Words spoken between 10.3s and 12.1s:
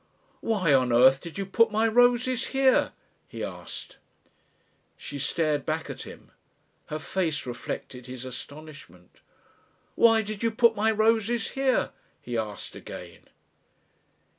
you put my roses here?"